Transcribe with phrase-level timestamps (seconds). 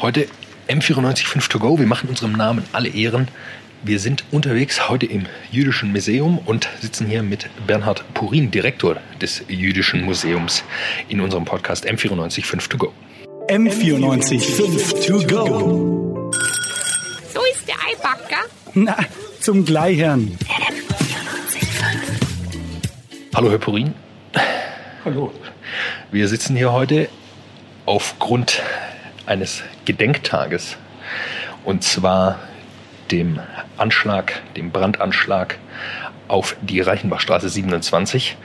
[0.00, 0.26] Heute
[0.68, 1.78] M945 to go.
[1.78, 3.28] Wir machen unserem Namen alle Ehren.
[3.82, 9.44] Wir sind unterwegs heute im Jüdischen Museum und sitzen hier mit Bernhard Purin, Direktor des
[9.48, 10.64] Jüdischen Museums,
[11.08, 12.92] in unserem Podcast M945 to go.
[13.48, 16.30] M945 to go.
[17.32, 18.46] So ist der Eibacker.
[18.74, 18.96] Na,
[19.40, 20.36] zum Gleichern.
[23.34, 23.94] Hallo, Herr Purin.
[25.04, 25.32] Hallo.
[26.10, 27.08] Wir sitzen hier heute
[27.86, 28.62] aufgrund
[29.26, 30.76] eines Gedenktages.
[31.64, 32.38] Und zwar
[33.10, 33.40] dem
[33.76, 35.58] Anschlag, dem Brandanschlag
[36.28, 38.36] auf die Reichenbachstraße 27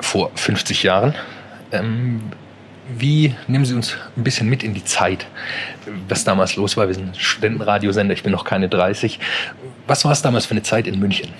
[0.00, 1.14] vor 50 Jahren.
[1.72, 2.20] Ähm,
[2.98, 5.26] wie nehmen Sie uns ein bisschen mit in die Zeit,
[6.08, 6.88] was damals los war?
[6.88, 9.20] Wir sind Studentenradiosender, ich bin noch keine 30.
[9.86, 11.30] Was war es damals für eine Zeit in München?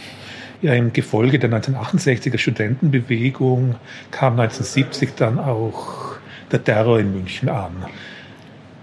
[0.62, 3.76] Ja, im Gefolge der 1968er Studentenbewegung
[4.10, 6.16] kam 1970 dann auch
[6.52, 7.84] der Terror in München an.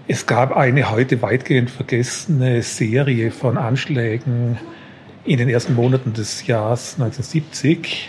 [0.06, 4.58] Es gab eine heute weitgehend vergessene Serie von Anschlägen
[5.24, 8.08] in den ersten Monaten des Jahres 1970,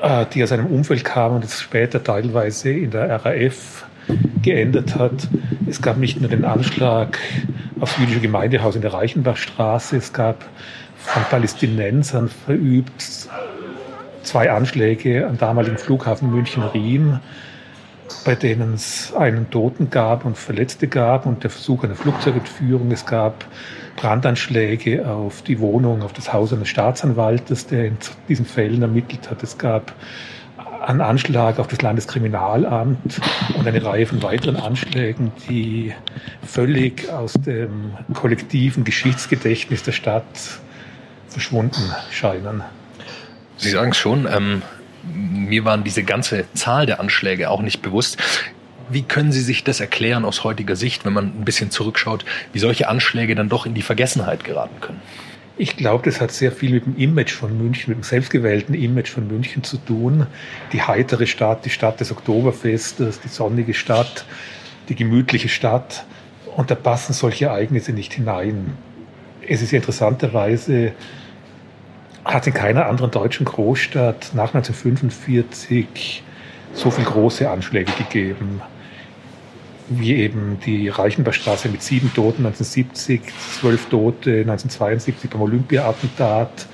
[0.00, 3.86] äh, die aus einem Umfeld kamen und es später teilweise in der RAF
[4.42, 5.28] geändert hat.
[5.66, 7.18] Es gab nicht nur den Anschlag
[7.80, 10.44] aufs jüdische Gemeindehaus in der Reichenbachstraße, es gab
[10.96, 13.28] von Palästinensern verübt
[14.22, 17.20] zwei Anschläge am damaligen Flughafen München-Riem
[18.24, 22.90] bei denen es einen Toten gab und Verletzte gab und der Versuch einer Flugzeugentführung.
[22.90, 23.46] Es gab
[23.96, 27.96] Brandanschläge auf die Wohnung, auf das Haus eines Staatsanwaltes, der in
[28.28, 29.42] diesen Fällen ermittelt hat.
[29.42, 29.94] Es gab
[30.86, 33.20] einen Anschlag auf das Landeskriminalamt
[33.56, 35.92] und eine Reihe von weiteren Anschlägen, die
[36.46, 40.24] völlig aus dem kollektiven Geschichtsgedächtnis der Stadt
[41.28, 42.62] verschwunden scheinen.
[43.56, 44.62] Sie sagen es schon, ähm,
[45.14, 48.18] mir waren diese ganze Zahl der Anschläge auch nicht bewusst.
[48.88, 52.58] Wie können Sie sich das erklären aus heutiger Sicht, wenn man ein bisschen zurückschaut, wie
[52.58, 55.00] solche Anschläge dann doch in die Vergessenheit geraten können?
[55.58, 59.08] Ich glaube, das hat sehr viel mit dem Image von München, mit dem selbstgewählten Image
[59.08, 60.26] von München zu tun.
[60.72, 64.26] Die heitere Stadt, die Stadt des Oktoberfestes, die sonnige Stadt,
[64.88, 66.04] die gemütliche Stadt.
[66.56, 68.76] Und da passen solche Ereignisse nicht hinein.
[69.48, 70.92] Es ist interessanterweise
[72.26, 76.22] hat in keiner anderen deutschen Großstadt nach 1945
[76.74, 78.60] so viele große Anschläge gegeben,
[79.88, 83.20] wie eben die Reichenbachstraße mit sieben Toten 1970,
[83.60, 86.66] zwölf Tote 1972 beim Olympia-Attentat,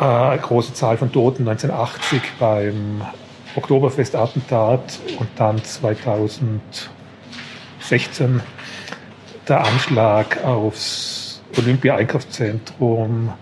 [0.00, 3.02] äh, große Zahl von Toten 1980 beim
[3.54, 8.40] Oktoberfest-Attentat und dann 2016
[9.46, 13.32] der Anschlag aufs Olympia-Einkaufszentrum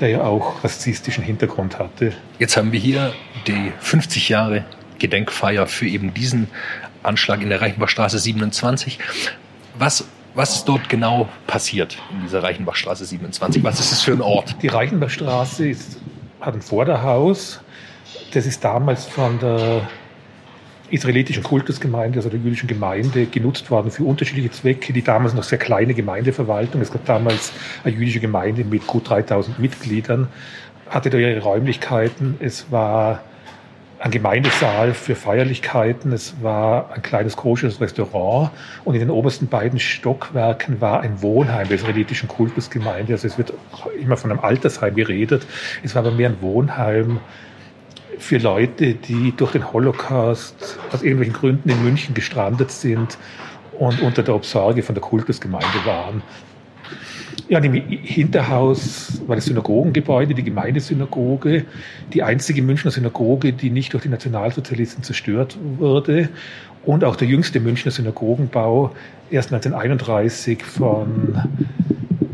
[0.00, 2.12] der ja auch rassistischen Hintergrund hatte.
[2.38, 3.12] Jetzt haben wir hier
[3.46, 4.64] die 50 Jahre
[4.98, 6.48] Gedenkfeier für eben diesen
[7.02, 8.98] Anschlag in der Reichenbachstraße 27.
[9.78, 13.64] Was, was ist dort genau passiert in dieser Reichenbachstraße 27?
[13.64, 14.56] Was ist es für ein Ort?
[14.62, 15.98] Die Reichenbachstraße ist,
[16.40, 17.60] hat ein Vorderhaus.
[18.32, 19.88] Das ist damals von der
[20.90, 24.92] israelitischen Kultusgemeinde, also der jüdischen Gemeinde, genutzt worden für unterschiedliche Zwecke.
[24.92, 27.52] Die damals noch sehr kleine Gemeindeverwaltung, es gab damals
[27.84, 30.28] eine jüdische Gemeinde mit gut 3000 Mitgliedern,
[30.88, 32.36] hatte da ihre Räumlichkeiten.
[32.40, 33.20] Es war
[34.00, 38.50] ein Gemeindesaal für Feierlichkeiten, es war ein kleines großes Restaurant
[38.84, 43.12] und in den obersten beiden Stockwerken war ein Wohnheim der israelitischen Kultusgemeinde.
[43.12, 43.52] Also es wird
[44.00, 45.46] immer von einem Altersheim geredet.
[45.82, 47.20] Es war aber mehr ein Wohnheim
[48.20, 53.18] für Leute, die durch den Holocaust aus irgendwelchen Gründen in München gestrandet sind
[53.78, 56.22] und unter der Obsorge von der Kultusgemeinde waren.
[57.48, 61.64] Ja, im Hinterhaus war das Synagogengebäude, die Gemeindesynagoge,
[62.12, 66.28] die einzige Münchner Synagoge, die nicht durch die Nationalsozialisten zerstört wurde
[66.84, 68.92] und auch der jüngste Münchner Synagogenbau,
[69.30, 71.42] erst 1931 von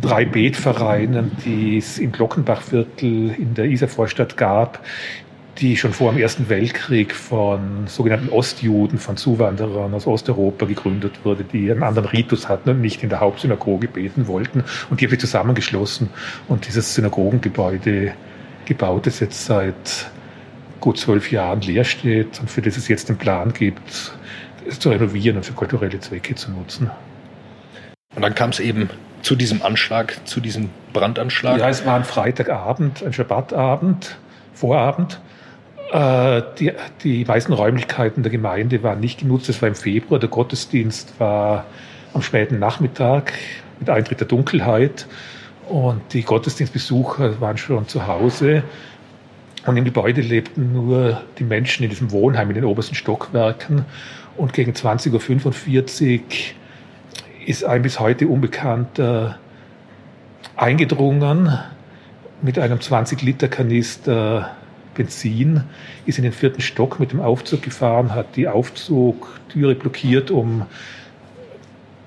[0.02, 4.80] drei Betvereinen, die es im Glockenbachviertel in der Isarvorstadt gab,
[5.58, 11.44] die schon vor dem Ersten Weltkrieg von sogenannten Ostjuden, von Zuwanderern aus Osteuropa gegründet wurde,
[11.44, 14.64] die einen anderen Ritus hatten und nicht in der Hauptsynagoge beten wollten.
[14.90, 16.10] Und die haben sich zusammengeschlossen
[16.48, 18.12] und dieses Synagogengebäude
[18.66, 20.10] gebaut, das jetzt seit
[20.80, 24.12] gut zwölf Jahren leer steht und für das es jetzt den Plan gibt,
[24.68, 26.90] es zu renovieren und für kulturelle Zwecke zu nutzen.
[28.14, 28.90] Und dann kam es eben
[29.22, 31.58] zu diesem Anschlag, zu diesem Brandanschlag?
[31.58, 34.18] Ja, es war ein Freitagabend, ein Schabbatabend,
[34.54, 35.20] Vorabend.
[35.92, 36.72] Äh, die,
[37.02, 39.48] die meisten Räumlichkeiten der Gemeinde waren nicht genutzt.
[39.48, 40.18] Es war im Februar.
[40.18, 41.66] Der Gottesdienst war
[42.12, 43.32] am späten Nachmittag
[43.78, 45.06] mit Eintritt der Dunkelheit.
[45.68, 48.62] Und die Gottesdienstbesucher waren schon zu Hause.
[49.66, 53.84] Und im Gebäude lebten nur die Menschen in diesem Wohnheim in den obersten Stockwerken.
[54.36, 56.24] Und gegen 20.45 Uhr
[57.46, 59.38] ist ein bis heute unbekannter
[60.56, 61.58] eingedrungen
[62.42, 64.50] mit einem 20-Liter-Kanister
[64.96, 65.62] Benzin,
[66.06, 70.66] ist in den vierten Stock mit dem Aufzug gefahren, hat die Aufzugtüre blockiert, um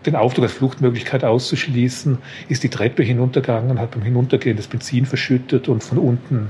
[0.05, 5.67] den Aufzug als Fluchtmöglichkeit auszuschließen, ist die Treppe hinuntergegangen, hat beim Hinuntergehen das Benzin verschüttet
[5.67, 6.49] und von unten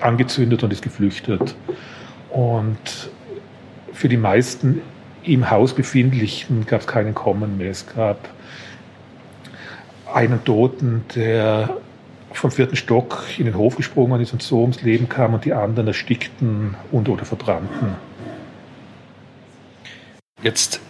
[0.00, 1.54] angezündet und ist geflüchtet.
[2.30, 3.10] Und
[3.92, 4.80] für die meisten
[5.22, 7.70] im Haus befindlichen gab es keinen Kommen mehr.
[7.70, 8.30] Es gab
[10.12, 11.76] einen Toten, der
[12.32, 15.52] vom vierten Stock in den Hof gesprungen ist und so ums Leben kam und die
[15.52, 17.96] anderen erstickten und oder verbrannten.
[20.42, 20.80] Jetzt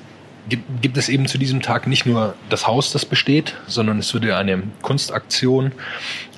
[0.80, 4.36] gibt es eben zu diesem Tag nicht nur das Haus, das besteht, sondern es wurde
[4.36, 5.72] eine Kunstaktion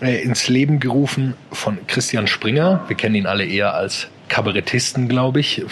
[0.00, 2.84] äh, ins Leben gerufen von Christian Springer.
[2.88, 5.62] Wir kennen ihn alle eher als Kabarettisten, glaube ich,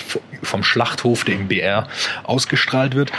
[0.43, 1.89] vom Schlachthof, der im BR
[2.25, 3.11] ausgestrahlt wird.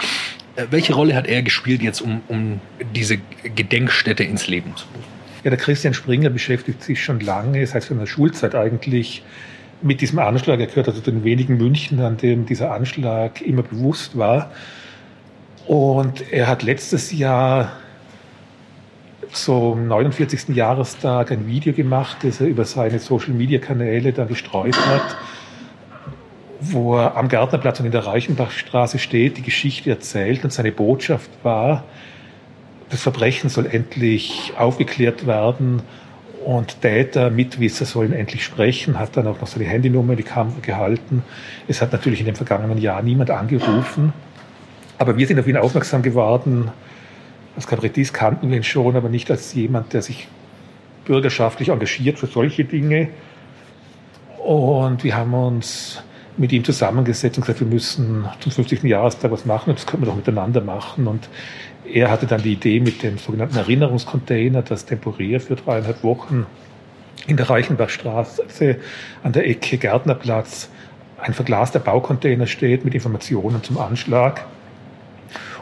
[0.55, 2.59] Äh, welche Rolle hat er gespielt jetzt, um, um
[2.95, 5.10] diese Gedenkstätte ins Leben zu rufen?
[5.43, 9.23] Ja, der Christian Springer beschäftigt sich schon lange, das heißt von der Schulzeit eigentlich,
[9.81, 10.59] mit diesem Anschlag.
[10.59, 14.51] Er gehört also zu den wenigen München, an dem dieser Anschlag immer bewusst war.
[15.67, 17.71] Und er hat letztes Jahr
[19.31, 20.55] zum 49.
[20.55, 25.17] Jahrestag ein Video gemacht, das er über seine Social-Media-Kanäle dann gestreut hat,
[26.59, 31.29] wo er am Gärtnerplatz und in der Reichenbachstraße steht, die Geschichte erzählt und seine Botschaft
[31.43, 31.85] war,
[32.91, 35.81] das Verbrechen soll endlich aufgeklärt werden
[36.45, 40.59] und Täter, Mitwisser sollen endlich sprechen, hat dann auch noch seine Handynummer in die Kamera
[40.61, 41.23] gehalten.
[41.67, 44.11] Es hat natürlich in dem vergangenen Jahr niemand angerufen.
[44.97, 46.69] Aber wir sind auf ihn aufmerksam geworden.
[47.55, 50.27] Als Kabarettist kannten wir ihn schon, aber nicht als jemand, der sich
[51.05, 53.09] bürgerschaftlich engagiert für solche Dinge.
[54.43, 56.03] Und wir haben uns
[56.37, 58.83] mit ihm zusammengesetzt und gesagt, wir müssen zum 50.
[58.83, 61.07] Jahrestag was machen und das können wir doch miteinander machen.
[61.07, 61.27] Und
[61.85, 66.45] er hatte dann die Idee mit dem sogenannten Erinnerungscontainer, das temporär für dreieinhalb Wochen
[67.27, 68.77] in der Reichenbachstraße
[69.23, 70.69] an der Ecke Gärtnerplatz
[71.21, 74.45] ein verglaster Baucontainer steht mit Informationen zum Anschlag.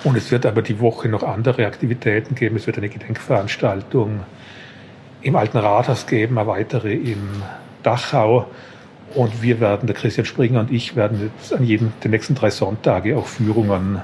[0.06, 2.56] Und es wird aber die Woche noch andere Aktivitäten geben.
[2.56, 4.22] Es wird eine Gedenkveranstaltung
[5.22, 7.44] im Alten Rathaus geben, eine weitere in
[7.84, 8.48] Dachau.
[9.16, 12.50] Und wir werden, der Christian Springer und ich, werden jetzt an jedem der nächsten drei
[12.50, 14.02] Sonntage auch Führungen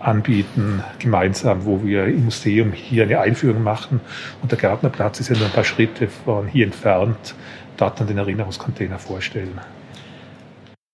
[0.00, 4.00] anbieten, gemeinsam, wo wir im Museum hier eine Einführung machen.
[4.42, 7.34] Und der Gärtnerplatz ist ja nur ein paar Schritte von hier entfernt,
[7.76, 9.60] dort dann den Erinnerungscontainer vorstellen.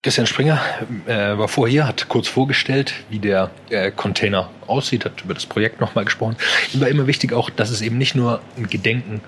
[0.02, 0.60] Christian Springer
[1.06, 5.80] äh, war vorher, hat kurz vorgestellt, wie der äh, Container aussieht, hat über das Projekt
[5.80, 6.36] nochmal gesprochen.
[6.72, 9.20] Ihm war immer wichtig auch, dass es eben nicht nur ein Gedenken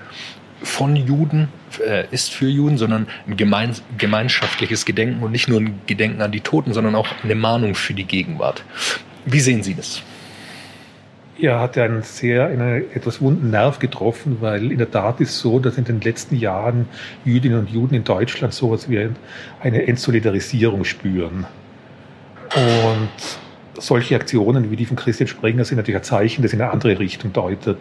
[0.63, 1.49] von Juden
[1.87, 6.33] äh, ist für Juden, sondern ein gemein, gemeinschaftliches Gedenken und nicht nur ein Gedenken an
[6.33, 8.65] die Toten, sondern auch eine Mahnung für die Gegenwart.
[9.25, 10.03] Wie sehen Sie das?
[11.39, 15.61] Ja, hat einen sehr einen etwas wunden Nerv getroffen, weil in der Tat ist so,
[15.61, 16.89] dass in den letzten Jahren
[17.25, 19.09] Jüdinnen und Juden in Deutschland sowas wie
[19.61, 21.47] eine Entsolidarisierung spüren.
[22.57, 23.09] Und
[23.81, 26.99] solche Aktionen wie die von Christian Sprenger sind natürlich ein Zeichen, das in eine andere
[26.99, 27.79] Richtung deutet.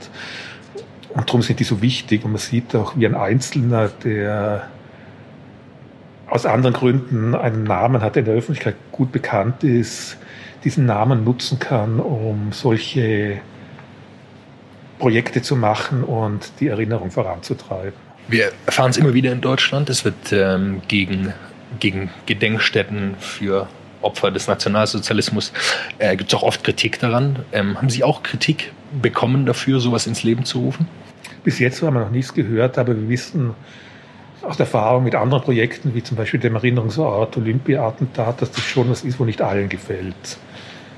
[1.17, 2.23] Und darum sind die so wichtig.
[2.23, 4.67] Und man sieht auch, wie ein Einzelner, der
[6.29, 10.17] aus anderen Gründen einen Namen hat, der in der Öffentlichkeit gut bekannt ist,
[10.63, 13.39] diesen Namen nutzen kann, um solche
[14.99, 17.93] Projekte zu machen und die Erinnerung voranzutreiben.
[18.27, 19.89] Wir erfahren es immer wieder in Deutschland.
[19.89, 21.33] Es wird ähm, gegen,
[21.79, 23.67] gegen Gedenkstätten für
[24.01, 25.51] Opfer des Nationalsozialismus
[25.97, 27.39] äh, gibt es auch oft Kritik daran.
[27.51, 28.71] Ähm, haben Sie auch Kritik
[29.01, 30.87] bekommen dafür, sowas ins Leben zu rufen?
[31.47, 33.53] Bis jetzt haben wir noch nichts gehört, aber wir wissen
[34.41, 39.05] aus Erfahrung mit anderen Projekten, wie zum Beispiel dem Erinnerungsort Olympia-Attentat, dass das schon was
[39.05, 40.39] ist, wo nicht allen gefällt.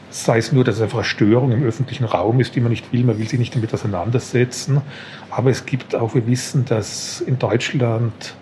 [0.09, 2.91] Sei es nur, dass es einfach eine Störung im öffentlichen Raum ist, die man nicht
[2.91, 4.81] will, man will sich nicht damit auseinandersetzen.
[5.29, 8.33] Aber es gibt auch, wir wissen, dass in Deutschland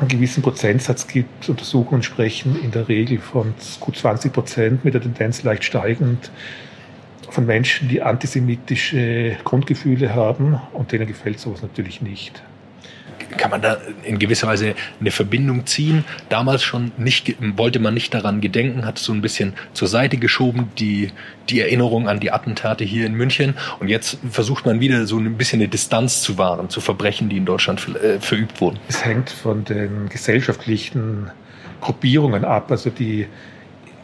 [0.00, 1.46] einen gewissen Prozentsatz gibt.
[1.46, 6.30] Untersuchungen sprechen in der Regel von gut 20 Prozent mit der Tendenz leicht steigend
[7.32, 12.42] von Menschen, die antisemitische Grundgefühle haben und denen gefällt sowas natürlich nicht
[13.36, 16.04] kann man da in gewisser Weise eine Verbindung ziehen.
[16.28, 20.68] Damals schon nicht, wollte man nicht daran gedenken, hat so ein bisschen zur Seite geschoben,
[20.78, 21.10] die,
[21.48, 23.54] die Erinnerung an die Attentate hier in München.
[23.80, 27.36] Und jetzt versucht man wieder so ein bisschen eine Distanz zu wahren zu Verbrechen, die
[27.36, 28.78] in Deutschland äh, verübt wurden.
[28.88, 31.30] Es hängt von den gesellschaftlichen
[31.80, 32.70] Gruppierungen ab.
[32.70, 33.26] Also die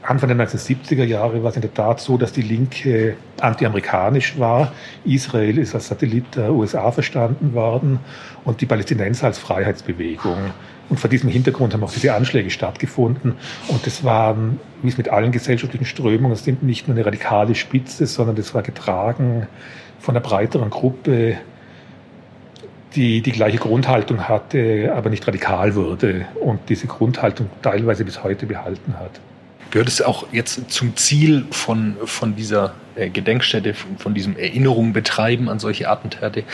[0.09, 4.73] Anfang der 1970er Jahre war es in der Tat so, dass die Linke antiamerikanisch war.
[5.05, 8.00] Israel ist als Satellit der USA verstanden worden
[8.47, 10.38] und die Palästinenser als Freiheitsbewegung.
[10.88, 13.35] Und vor diesem Hintergrund haben auch diese Anschläge stattgefunden.
[13.69, 18.07] Und das waren, wie es mit allen gesellschaftlichen Strömungen sind, nicht nur eine radikale Spitze,
[18.07, 19.47] sondern das war getragen
[19.99, 21.37] von einer breiteren Gruppe,
[22.95, 28.47] die die gleiche Grundhaltung hatte, aber nicht radikal wurde und diese Grundhaltung teilweise bis heute
[28.47, 29.21] behalten hat.
[29.70, 34.92] Gehört es auch jetzt zum Ziel von, von dieser äh, Gedenkstätte, von, von diesem Erinnerung
[34.92, 36.44] betreiben an solche Attentate,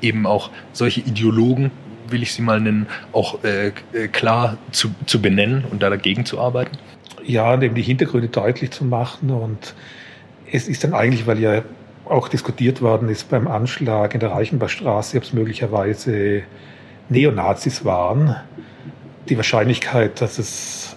[0.00, 1.70] eben auch solche Ideologen,
[2.08, 6.26] will ich sie mal nennen, auch äh, äh klar zu, zu benennen und da dagegen
[6.26, 6.76] zu arbeiten?
[7.24, 9.30] Ja, eben die Hintergründe deutlich zu machen.
[9.30, 9.74] Und
[10.50, 11.62] es ist dann eigentlich, weil ja
[12.04, 16.42] auch diskutiert worden ist beim Anschlag in der Reichenbachstraße, ob es möglicherweise
[17.08, 18.36] Neonazis waren.
[19.28, 20.93] Die Wahrscheinlichkeit, dass es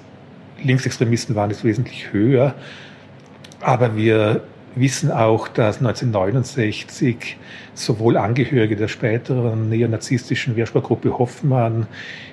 [0.67, 2.55] Linksextremisten waren, ist wesentlich höher.
[3.61, 4.41] Aber wir
[4.75, 7.37] wissen auch, dass 1969
[7.73, 11.87] sowohl Angehörige der späteren neonazistischen Wehrsportgruppe Hoffmann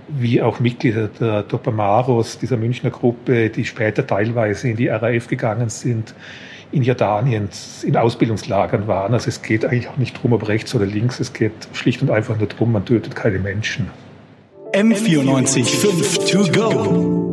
[0.09, 5.69] wie auch Mitglieder der Topamaros, dieser Münchner Gruppe, die später teilweise in die RAF gegangen
[5.71, 6.15] sind,
[6.73, 7.49] in Jordanien
[7.83, 9.15] in Ausbildungslagern waren.
[9.15, 12.11] Also es geht eigentlich auch nicht drum, ob rechts oder links, es geht schlicht und
[12.11, 13.91] einfach nur drum, man tötet keine Menschen.
[14.73, 17.24] M94 5 to go.